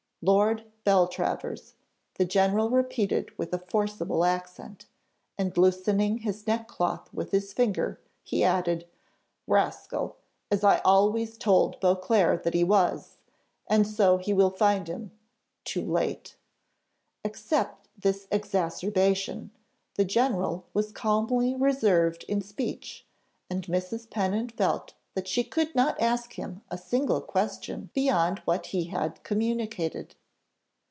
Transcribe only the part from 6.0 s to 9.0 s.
his neck cloth with his finger, he added,